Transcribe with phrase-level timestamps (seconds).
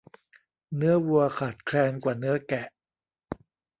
[0.75, 2.67] เนื้อวัวขาดแคลนกว่าเนื้อแกะ